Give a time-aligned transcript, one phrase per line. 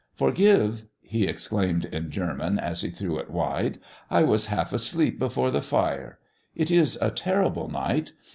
[0.15, 3.77] "Forgive!" he exclaimed in German, as he threw it wide,
[4.09, 6.17] "I was half asleep before the fire.
[6.55, 8.13] It is a terrible night.